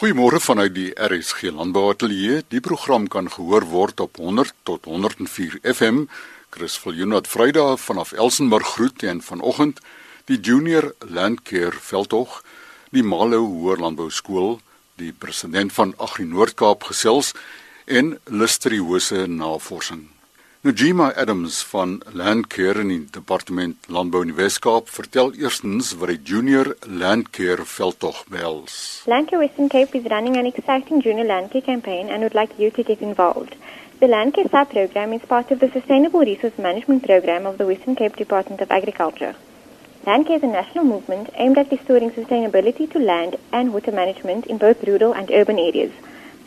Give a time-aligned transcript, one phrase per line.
[0.00, 2.38] Goeiemôre vanuit die RSG Landbou Ateljee.
[2.48, 6.06] Die program kan gehoor word op 100 tot 104 FM.
[6.48, 9.82] Chris Viljoen wat Vrydag vanaf Elsenburg groet en vanoggend
[10.24, 12.38] die Junior Landcare veldtog,
[12.96, 14.56] die Malo Hoër Landbou Skool,
[14.96, 17.34] die president van Agri Noord-Kaap gesels
[17.84, 20.06] en listeriose navorsing.
[20.62, 26.18] Najima Adams van Landcare in die departement Landbou in die Wes-Kaap vertel eerstens wat die
[26.30, 28.74] Junior Landcare veldtog behels.
[29.08, 32.84] Landcare Western Cape is running an exciting Junior Landcare campaign and would like you to
[32.84, 33.56] get involved.
[34.00, 37.96] The Landcare Sub program is part of the Sustainable Resource Management program of the Western
[37.96, 39.34] Cape Department of Agriculture.
[40.04, 44.58] Landcare is a national movement aimed at restoring sustainability to land and water management in
[44.58, 45.92] both rural and urban areas.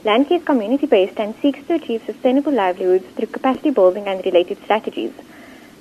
[0.05, 4.61] Landcare is community based and seeks to achieve sustainable livelihoods through capacity building and related
[4.61, 5.13] strategies.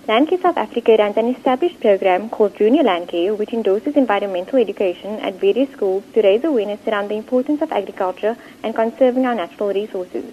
[0.06, 5.40] Landcare South Africa runs an established program called Junior Landcare, which endorses environmental education at
[5.40, 10.24] various schools to raise awareness around the importance of agriculture and conserving our natural resources.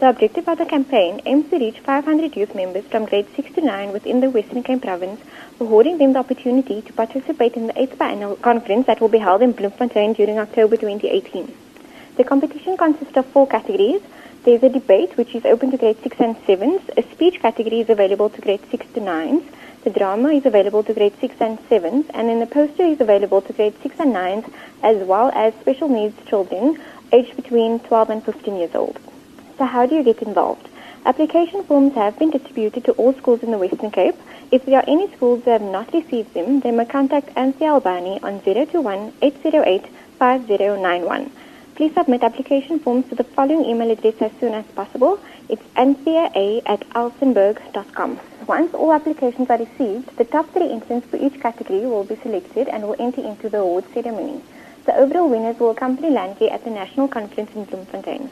[0.00, 3.60] The objective of the campaign aims to reach 500 youth members from grade 6 to
[3.60, 5.20] 9 within the Western Cape province,
[5.60, 9.42] affording them the opportunity to participate in the 8th biennial conference that will be held
[9.42, 11.65] in Bloemfontein during October 2018.
[12.16, 14.00] The competition consists of four categories.
[14.44, 16.96] There is a debate, which is open to grade 6 and 7s.
[16.96, 19.44] A speech category is available to grade 6 to 9s.
[19.84, 22.06] The drama is available to grade 6 and 7s.
[22.14, 24.50] And then the poster is available to grade 6 and 9s,
[24.82, 26.80] as well as special needs children
[27.12, 28.98] aged between 12 and 15 years old.
[29.58, 30.70] So how do you get involved?
[31.04, 34.16] Application forms have been distributed to all schools in the Western Cape.
[34.50, 38.20] If there are any schools that have not received them, they may contact Anthea Albani
[38.22, 39.84] on 021 808
[40.18, 41.30] 5091.
[41.76, 45.20] Please submit application forms to the following email address as soon as possible.
[45.50, 48.18] It's nca at alsenberg.com.
[48.48, 52.68] Once all applications are received, the top three entrants for each category will be selected
[52.68, 54.40] and will enter into the awards ceremony.
[54.86, 58.30] The overall winners will accompany Landcare at the National Conference in Bloemfontein.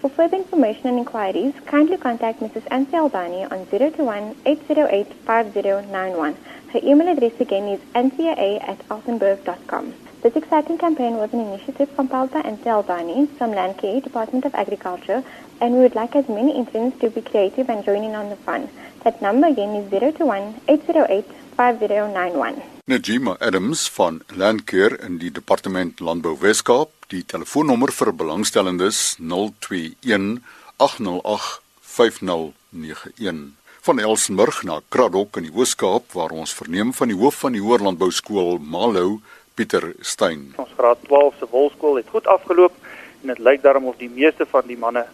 [0.00, 2.62] For further information and inquiries, kindly contact Mrs.
[2.70, 6.34] Ansi Albani on 021 808 5091.
[6.72, 9.92] Her email address again is ncaa at alsenberg.com.
[10.22, 15.22] This exciting campaign was an initiative compiled by Ansi Albani from Landcare, Department of Agriculture,
[15.60, 18.36] and we would like as many entrants to be creative and join in on the
[18.36, 18.68] fun.
[19.04, 21.26] That number again is 021 808
[21.56, 22.62] 5091.
[22.88, 26.90] Najima Adams van Landcare in die departement Landbou Wes-Kaap.
[27.12, 30.40] Die telefoonnommer vir belangstellendes 021
[30.78, 33.52] 808 5091
[33.86, 37.62] van Elsenburg na Kraddock in die Oos-Kaap waar ons verneem van die hoof van die
[37.62, 39.20] Hoër Landbou Skool Malou
[39.56, 40.52] Pieter Steyn.
[40.60, 42.74] Ons graad 12 se wolskool het goed afgeloop
[43.22, 45.06] en dit lyk daarom of die meeste van die manne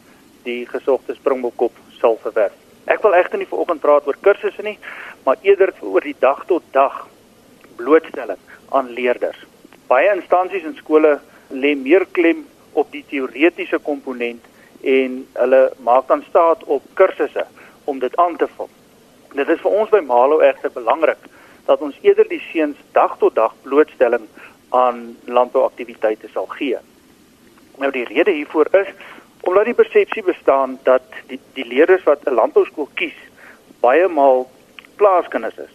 [0.43, 2.57] die gesogte springbokkop sal verwerf.
[2.91, 4.79] Ek wil egter nie vanoggend praat oor kursusse nie,
[5.23, 7.05] maar eerder oor die dag tot dag
[7.79, 8.43] blootstelling
[8.75, 9.39] aan leerders.
[9.87, 11.21] Baie instansies en skole
[11.55, 12.43] lê meer klem
[12.73, 14.43] op die teoretiese komponent
[14.83, 17.47] en hulle maak dan staat op kursusse
[17.85, 18.71] om dit aan te vul.
[19.39, 21.31] Dit is vir ons by Malo egter belangrik
[21.65, 24.27] dat ons eerder die seuns dag tot dag blootstelling
[24.69, 26.79] aan landbouaktiwiteite sal gee.
[27.79, 28.89] Nou die rede hiervoor is
[29.41, 33.19] omdat die persepsie bestaan dat die die leerders wat 'n landbouskool kies
[33.81, 34.51] baie maal
[34.97, 35.75] plaaskinders is.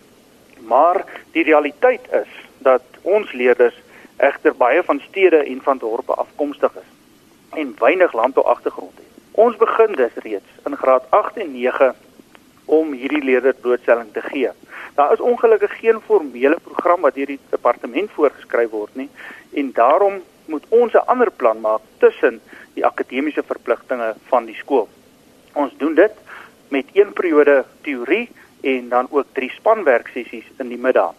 [0.59, 3.75] Maar die realiteit is dat ons leerders
[4.17, 6.89] egter baie van stede en van dorpe afkomstig is
[7.59, 9.05] en weinig landbouagtergrond het.
[9.31, 11.95] Ons begin dus reeds in graad 8 en 9
[12.67, 14.51] om hierdie leerders blootstelling te gee.
[14.95, 19.09] Daar is ongelukkig geen formele program wat deur die departement voorgeskryf word nie
[19.53, 22.41] en daarom moet ons 'n ander plan maak tussen
[22.73, 24.87] die akademiese verpligtinge van die skool.
[25.53, 26.11] Ons doen dit
[26.67, 28.29] met een periode teorie
[28.61, 31.13] en dan ook drie spanwerk sessies in die middag.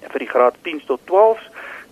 [0.00, 1.40] En vir die graad 10 tot 12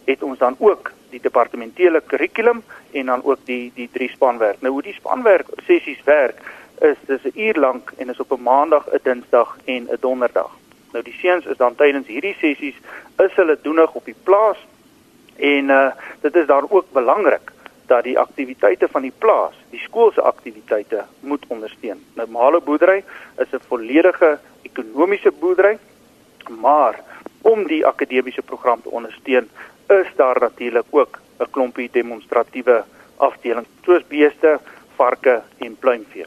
[0.05, 2.62] het ons dan ook die departementele kurrikulum
[2.93, 4.61] en dan ook die die drie spanwerk.
[4.61, 6.43] Nou hoe die spanwerk sessies werk
[6.80, 10.50] is dis 'n uur lank en is op 'n maandag, 'n dinsdag en 'n donderdag.
[10.92, 12.76] Nou die seuns is dan tydens hierdie sessies
[13.16, 14.58] is hulle doenig op die plaas
[15.36, 17.52] en uh dit is daar ook belangrik
[17.86, 22.04] dat die aktiwiteite van die plaas, die skool se aktiwiteite moet ondersteun.
[22.15, 23.04] Nou Malo boerdery
[23.38, 25.78] is 'n volledige ekonomiese boerdery,
[26.60, 27.00] maar
[27.42, 29.48] om die akademiese program te ondersteun,
[29.88, 32.84] is daar natuurlik ook 'n klompie demonstratiewe
[33.16, 34.60] afdelings soos beeste,
[34.97, 36.26] varke en pluimvee.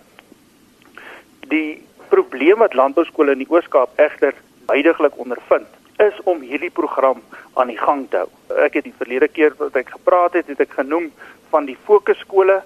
[1.54, 4.34] Die probleem wat landbouskole in die Oos-Kaap egter
[4.72, 5.70] huidigelik ondervind
[6.02, 7.22] is om hierdie program
[7.54, 8.30] aan die gang te hou.
[8.66, 11.12] Ek het die verlede keer wat ek gepraat het, het ek genoem
[11.54, 12.62] van die fokusskole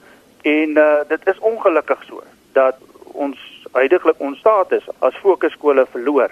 [0.47, 2.23] en uh, dit is ongelukkig so
[2.55, 2.79] dat
[3.11, 3.41] ons
[3.75, 6.31] huidigelik ons status as fokusskole verloor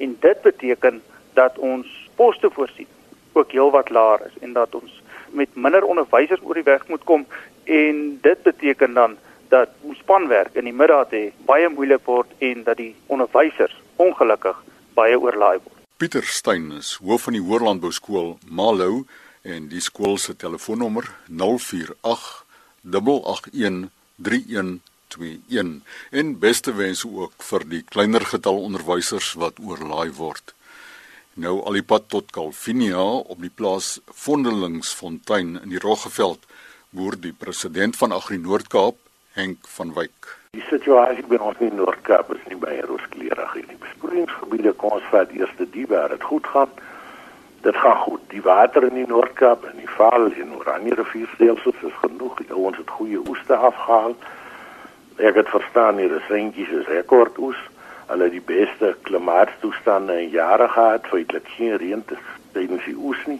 [0.00, 1.02] en dit beteken
[1.36, 2.88] dat ons poste voorsien
[3.36, 5.02] ook heelwat laer is en dat ons
[5.36, 7.26] met minder onderwysers oor die weg moet kom
[8.32, 9.18] beteken dan
[9.50, 14.58] dat spanwerk in die middag hê baie moeilik word en dat die onderwysers ongelukkig
[14.94, 15.76] baie oorlaai word.
[16.00, 19.04] Pieter Steyn is hoof van die Hoërlandbou skool Malou
[19.42, 22.44] en die skool se telefoonnommer 048
[22.84, 30.54] 881 3121 en beste wense ook vir die kleiner getal onderwysers wat oorlaai word.
[31.40, 36.44] Nou al die pad tot Calvinia op die plaas Vondelingsfontein in die Roggeveld
[36.90, 38.96] boer die president van Agri Noord-Kaap,
[39.32, 40.38] Henk van Wyk.
[40.50, 43.68] Die situasie by ons in Noord-Kaap is nie baie rooskleurig nie.
[43.68, 46.72] Die besproeiingsgebiede kom ons vat eers die waar dit goed gaan.
[47.62, 48.24] Dit gaan goed.
[48.34, 52.42] Die water in die Noord-Kaap en die Vaal en Oranje rivierstelsels is genoeg.
[52.42, 54.18] Die ouens het goeie oeste afgehaal.
[55.22, 57.62] Ek het verstaan hier is eentjies is rekordoes.
[58.10, 62.02] Hulle die beste klimaatstoestande in jare gehad, feitelik geen reën
[62.56, 63.38] tydens die oes nie.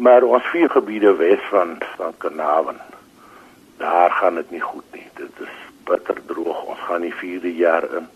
[0.00, 2.96] Maar ons vier gebiede wes van van daar
[4.18, 5.06] gaan dit nie goed nie.
[5.14, 5.54] Dit is
[5.88, 6.64] bitter droog.
[6.72, 8.08] Ons gaan die 4de jaar in.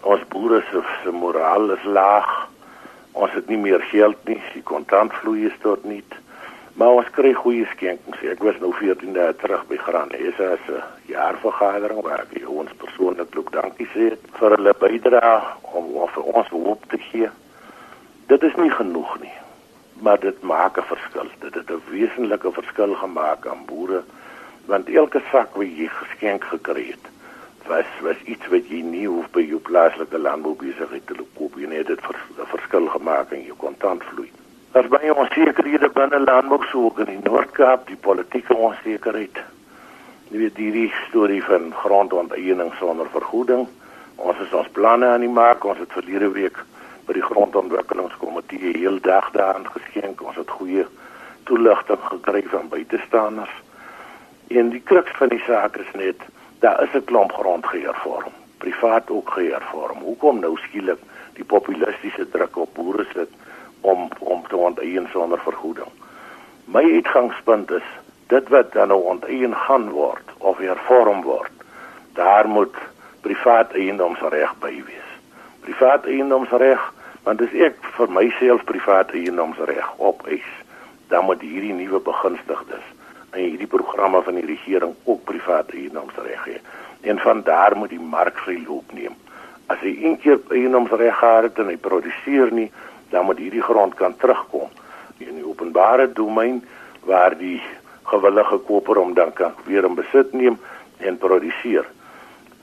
[0.00, 2.30] Ons boere se se moraal is laag.
[3.12, 4.40] Ons het nie meer geld nie.
[4.54, 6.02] Die kontantvloei is tot nie.
[6.80, 8.22] Maar ons kry goeie skenkings.
[8.32, 10.14] Ek was nou 14 dae terug by Graan.
[10.14, 10.80] Dis 'n
[11.12, 15.42] jaarvergadering waar ek ons persoonlik ook dankie sê vir hulle bydrae
[15.74, 17.28] om, om vir ons hoop te gee.
[18.26, 19.36] Dit is nie genoeg nie.
[20.00, 21.28] Maar dit maak 'n verskil.
[21.40, 24.02] Dit het 'n wesenlike verskil gemaak aan boere
[24.70, 27.06] want elke sak wat jy geskenk gekry het
[27.70, 31.70] was was iets wat jy nie hoef by jou plaaslike landboubesigheid te koop nie.
[31.70, 34.30] Net dit vers, verskil gemaak in jou kontantvloei
[34.78, 39.40] as baie onsekerhede binne landbou soek in die Noord-Kaap die politieke onsekerheid.
[40.30, 43.66] Jy weet die, die storie van grondonteeneming sonder vergoeding.
[44.22, 45.66] Ons is ons planne aan die maak.
[45.66, 46.60] Ons het verlede week
[47.08, 50.22] by die grondontwikkelingskomitee heel dag daaraan geskenk.
[50.22, 50.86] Ons het goeie
[51.50, 53.58] toeligting gekry van buitestanders
[54.50, 56.22] En die kruks van die saak is net
[56.58, 59.98] daar is 'n klomp grond gehervorm, privaat ook gehervorm.
[59.98, 60.98] Hoekom nou skielik
[61.34, 63.30] die populistiese druk op boere sit
[63.80, 65.92] om om te onteien sonder vergoeding?
[66.64, 67.86] My uitgangspunt is
[68.26, 71.52] dit wat dan nou onteien gaan word of hervorm word,
[72.12, 72.76] daar moet
[73.20, 75.10] privaat eiendomsreg by wees.
[75.60, 76.92] Privaat eiendomsreg,
[77.22, 80.50] want dis ek vir myself privaat eiendomsreg op eis.
[81.08, 82.86] Dan moet hierdie nuwe begunstigdes
[83.38, 86.58] hierdie programme van die regering ook private eiendomsreg hê.
[87.10, 89.14] En van daar moet die mark vry loop neem.
[89.70, 92.70] As hy eendag eiendomsreg gehad het en hy produseer nie,
[93.10, 94.68] dan moet hierdie grond kan terugkom
[95.20, 96.62] in die openbare domein
[97.04, 97.60] waar die
[98.10, 100.58] gewillige koper hom dan kan weer in besit neem
[100.98, 101.86] en produseer.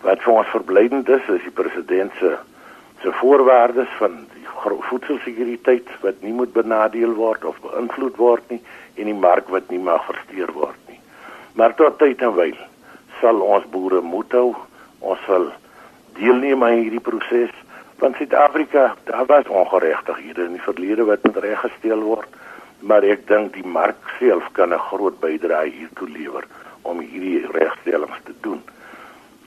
[0.04, 2.36] Wat vir ons verblydend is, is die president se
[3.02, 4.24] se voorwaardes van
[4.64, 8.62] voedselsekuriteit wat nie moet benadeel word of beïnvloed word nie
[8.96, 11.00] en die mark wat nie mag versteur word nie.
[11.54, 12.58] Maar tot tyd en wyl
[13.22, 14.56] sal ons boere moet hou,
[15.00, 15.50] ons sal
[16.18, 17.54] deelneem aan hierdie proses
[17.98, 22.30] want Suid-Afrika, daar was ongeregtighede in die verlede wat moet reggestel word,
[22.80, 26.46] maar ek dink die mark self kan 'n groot bydrae hiertoe lewer
[26.82, 28.62] om hierdie regstellings te doen.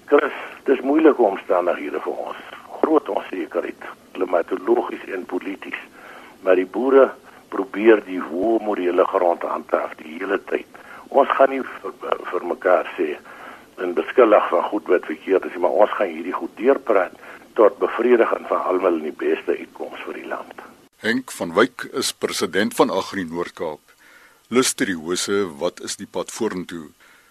[0.07, 0.35] Chris,
[0.65, 2.60] dis moeilike omstandighede vir ons.
[2.91, 5.79] Groot onsekerheid, klimatologies en polities.
[6.43, 7.05] Maar die boere
[7.53, 10.81] probeer die hoë morele grond handhaaf die hele tyd.
[11.15, 11.95] Ons gaan nie vir,
[12.33, 13.13] vir mekaar sê
[13.79, 17.15] en beskuldig van goed wat verkeerd is, maar ons gaan hierdie goed deurpraat
[17.61, 20.67] tot bevrediging van almal in die beste uitkoms vir die land.
[21.07, 23.95] Henk van Wyk is president van Agri Noord-Kaap.
[24.51, 26.89] Lusteriose, wat is die pad vorentoe?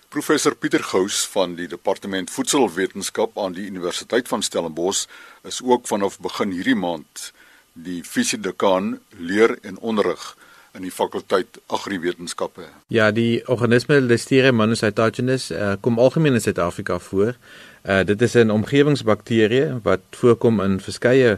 [0.10, 5.04] Professor Pieter Gous van die Departement Voedselwetenskap aan die Universiteit van Stellenbosch
[5.46, 7.28] is ook vanaf begin hierdie maand
[7.78, 10.24] die fisiedekaan leer en onderrig
[10.74, 12.66] in die fakulteit agriwetenskappe.
[12.90, 17.38] Ja, die organisme Listeria monocytogenes uh, kom algemeen in Suid-Afrika voor.
[17.86, 21.38] Uh, dit is 'n omgewingsbakterie wat voorkom in verskeie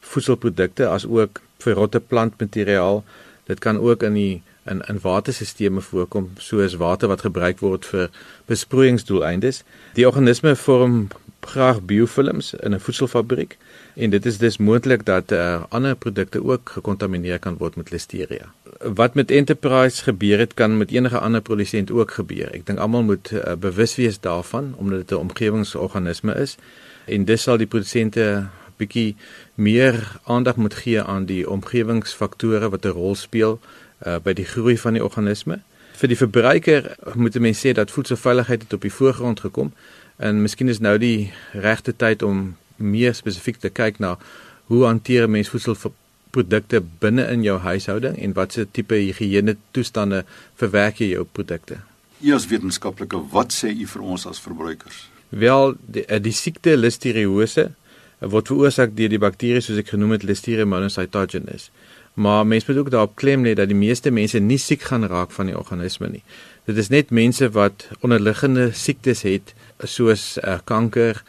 [0.00, 3.02] voedselprodukte as ook verrotte plantmateriaal.
[3.50, 8.10] Dit kan ook in die in in waterstelsels voorkom soos water wat gebruik word vir
[8.46, 9.62] besproeiingsdoeleindes.
[9.94, 11.08] Die organisme vorm
[11.42, 13.56] graag biofilms in 'n voedselfabriek
[13.94, 18.52] en dit is dus moontlik dat uh, ander produkte ook gekontamineer kan word met listeria.
[18.94, 22.50] Wat met Enterprise gebeur het kan met enige ander produsent ook gebeur.
[22.54, 26.56] Ek dink almal moet uh, bewus wees daarvan omdat dit 'n omgewingsorganisme is
[27.04, 29.16] en dis sal die produsente bietjie
[29.54, 33.60] meer aandag moet gee aan die omgewingsfaktore wat 'n rol speel
[34.06, 35.60] uh, by die groei van die organisme.
[36.00, 39.72] Vir die verbruiker moet mense sê dat voedselveiligheid het op die voorgrond gekom
[40.22, 44.16] en miskien is nou die regte tyd om meer spesifiek te kyk na
[44.70, 50.24] hoe hanteer mens voedselprodukte binne in jou huishouding en watse tipe higiëne toestande
[50.60, 51.80] verwerk jy jou produkte.
[52.22, 55.08] As wetenskaplike, wat sê u vir ons as verbruikers?
[55.28, 57.72] Wel, die, eh, die siekte listeriose
[58.20, 61.70] word veroorsaak deur die bakterie soos ek genoem het Listeria monocytogenes.
[62.14, 65.30] Maar mense moet ook daarop klem lê dat die meeste mense nie siek gaan raak
[65.30, 66.22] van die organisme nie.
[66.64, 71.22] Dit is net mense wat onderliggende siektes het soos uh, kanker,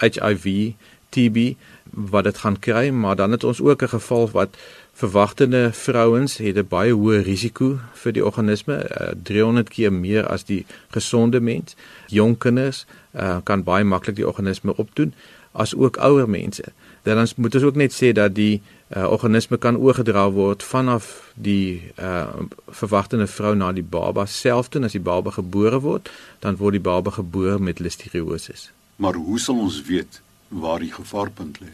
[0.00, 0.72] HIV,
[1.12, 1.52] TB
[1.92, 4.56] wat dit gaan kry, maar dan het ons ook 'n geval wat
[4.92, 10.26] verwagtende vrouens het 'n baie hoë risiko vir die organisme, uh, eh, 300 keer meer
[10.26, 11.76] as die gesonde mens.
[12.06, 15.14] Jong kinders uh, kan baie maklik die organisme opdoen
[15.52, 16.64] as ook ouer mense.
[17.02, 18.62] Dan moet ons ook net sê dat die
[18.96, 22.26] uh, organisme kan oorgedra word vanaf die uh,
[22.68, 26.84] verwagtende vrou na die baba self toe as die baba gebore word, dan word die
[26.84, 28.54] baba gebore met listeriose.
[28.96, 31.72] Maar hoe sal ons weet waar die gevaarpunt lê?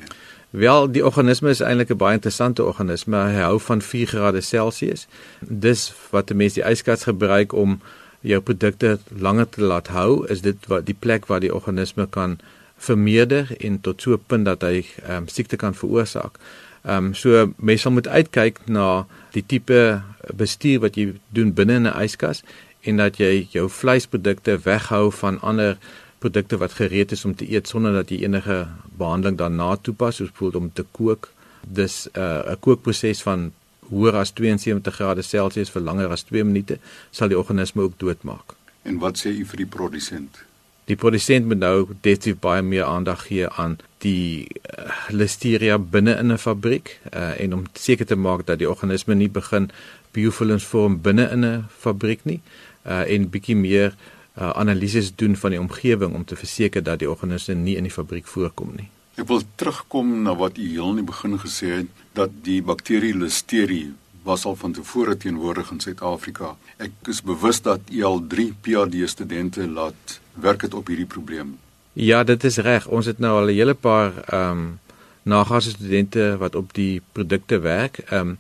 [0.51, 3.17] Wel, die organisme is eintlik 'n baie interessante organisme.
[3.17, 5.07] Hy hou van 4 grade Celsius.
[5.41, 7.81] Dis wat mense die yskas gebruik om
[8.21, 12.39] jou produkte langer te laat hou, is dit wat die plek waar die organisme kan
[12.77, 16.39] vermeerder en tot so 'n punt dat hy um, siekte kan veroorsaak.
[16.83, 20.03] Ehm um, so mense moet uitkyk na die tipe
[20.35, 22.43] bestuur wat jy doen binne 'n yskas
[22.83, 25.79] en dat jy jou vleisprodukte weghou van ander
[26.19, 28.67] produkte wat gereed is om te eet sonder dat jy enige
[28.99, 31.31] behandeling daarna toepas, soos byvoorbeeld om te kook.
[31.63, 33.53] Dis uh, 'n uh, kookproses van
[33.89, 36.79] hoër as 72 grade Celsius vir langer as 2 minute
[37.11, 38.55] sal die organisme ook doodmaak.
[38.83, 40.48] En wat sê u vir die produsent?
[40.89, 46.33] Die produsent moet nou definitief baie meer aandag gee aan die uh, listeria binne in
[46.33, 49.71] 'n fabriek uh, en om seker te maak dat die organisme nie begin
[50.17, 52.41] biofuels vorm binne in 'n fabriek nie
[52.87, 57.11] uh, en bietjie meer uh, analises doen van die omgewing om te verseker dat die
[57.11, 58.89] organisme nie in die fabriek voorkom nie.
[59.19, 63.15] Ek wil terugkom na wat u heel in die begin gesê het dat die bakterie
[63.15, 63.93] Listeria
[64.29, 66.57] was al van tevore teenwoordig in Suid-Afrika.
[66.77, 71.57] Ek is bewus dat u al 3 PhD studente laat werk het op hierdie probleem.
[71.93, 72.87] Ja, dit is reg.
[72.87, 74.79] Ons het nou al 'n hele paar ehm um,
[75.23, 77.99] nagraadse studente wat op die produkte werk.
[77.99, 78.39] Ehm um,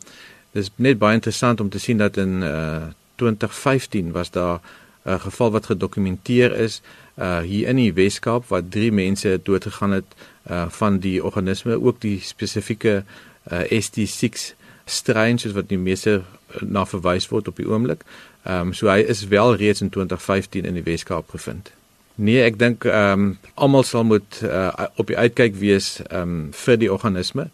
[0.52, 4.60] dis net baie interessant om te sien dat in uh 2015 was daar
[5.04, 6.80] 'n geval wat gedokumenteer is
[7.18, 10.14] uh hier in die Weskaap wat drie mense doodgegaan het
[10.50, 13.04] uh van die organisme ook die spesifieke
[13.52, 14.57] uh ST6
[14.88, 16.22] strain soos wat die meeste
[16.60, 18.04] na verwys word op die oomblik.
[18.44, 21.72] Ehm um, so hy is wel reeds in 2015 in die Weskaap gevind.
[22.14, 26.48] Nee, ek dink ehm um, almal sal moet uh, op die uitkyk wees ehm um,
[26.64, 27.48] vir die organisme.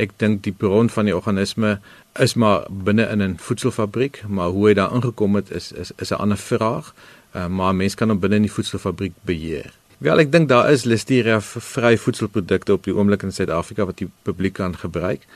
[0.00, 1.78] Ek dink die bron van die organisme
[2.18, 6.10] is maar binne in 'n voedselfabriek, maar hoe hy daar ingekom het is is is
[6.10, 6.94] 'n ander vraag.
[7.36, 9.72] Uh, maar mens kan hom binne in die voedselfabriek beheer.
[9.98, 14.08] Wel, ek dink daar is listeria vry voedselprodukte op die oomblik in Suid-Afrika wat die
[14.22, 15.26] publiek kan gebruik.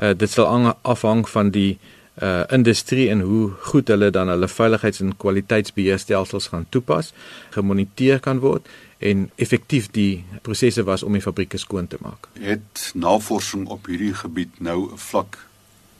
[0.00, 1.78] Uh, dit sal afhang van die
[2.22, 7.12] uh industrie en hoe goed hulle dan hulle veiligheids- en kwaliteitsbeheerstelsels gaan toepas,
[7.50, 8.66] gemoniteer kan word
[8.98, 12.28] en effektief die prosesse was om die fabrieke skoon te maak.
[12.40, 15.38] Het navorsing op hierdie gebied nou 'n vlak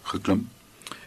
[0.03, 0.49] geklim?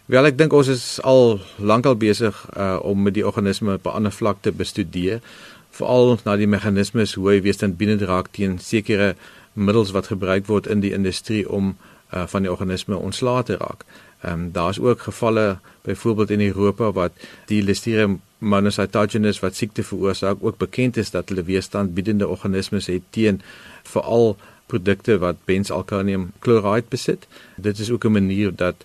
[0.06, 3.96] Wel ek dink ons is al lankal besig uh, om met die organisme op 'n
[3.96, 5.22] ander vlak te bestudeer,
[5.70, 9.16] veral na die meganismes hoe hy weerstandbindend raak teen sekere
[9.54, 11.93] middels wat gebruik word in die industrie om uh,
[12.28, 13.86] van die organisme ontslae te raak.
[14.22, 17.12] Ehm um, daar's ook gevalle byvoorbeeld in Europa wat
[17.46, 23.42] die Listeria monocytogenes wat siekte veroorsaak ook bekend is dat hulle weerstandbiedende organismes het teen
[23.84, 27.28] veral produkte wat benzalkonium kloride besit.
[27.56, 28.76] Dit is ook 'n manier dat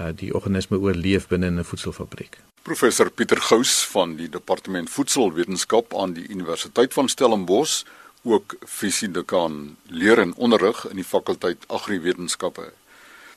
[0.00, 2.38] uh, die organisme oorleef binne 'n voedselfabriek.
[2.62, 7.82] Professor Pieter Gous van die Departement Voedselwetenskap aan die Universiteit van Stellenbosch,
[8.22, 12.72] ook fisiedekaan leer en onderrig in die fakulteit Agriwetenskappe.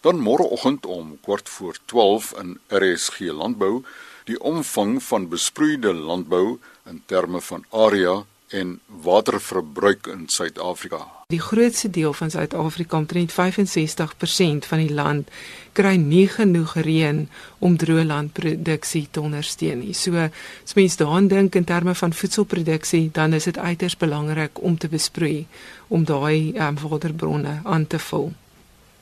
[0.02, 3.84] Dan môreoggend om kwart voor 12 in RSG Landbou
[4.30, 6.60] die omvang van besproeide landbou
[6.90, 11.06] in terme van area en waterverbruik in Suid-Afrika.
[11.28, 15.30] Die grootste deel van Suid-Afrika, omtrent 65% van die land,
[15.74, 17.24] kry nie genoeg reën
[17.60, 19.94] om droëlandproduksie te ondersteun nie.
[19.96, 24.78] So as mens daaraan dink in terme van voedselproduksie, dan is dit uiters belangrik om
[24.78, 25.46] te besproei
[25.88, 28.32] om daai um, waterbronne aan te vul.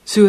[0.04, 0.26] So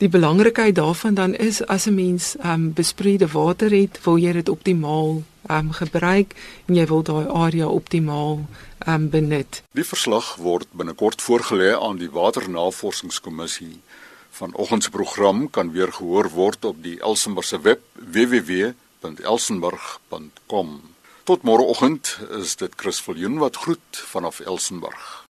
[0.00, 4.48] die belangrikheid daarvan dan is as 'n mens um, besproeide water het, wil jy dit
[4.48, 6.34] optimaal um, gebruik
[6.66, 8.46] en jy wil daai area optimaal
[8.88, 9.62] um, benut.
[9.72, 13.80] Die verslag word binnekort voorgelê aan die Waternavorsingskommissie.
[14.30, 20.80] Vanoggend se program kan weer gehoor word op die Elsenburg se web www.elsenburg.com.
[21.24, 25.19] Tot môreoggend is dit Chris Viljoen wat groet vanaf Elsenburg.